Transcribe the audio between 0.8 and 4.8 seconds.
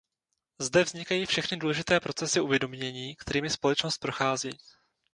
vznikají všechny důležité procesy uvědomění, kterými společnost prochází.